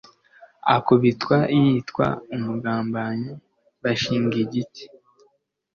[0.75, 2.05] akubitwa yitwa
[2.35, 3.31] umugambanyi
[3.81, 4.83] bashing igiti